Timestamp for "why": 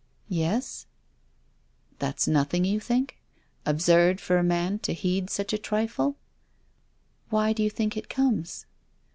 7.29-7.53